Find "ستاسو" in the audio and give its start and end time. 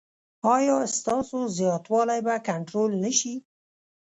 0.97-1.39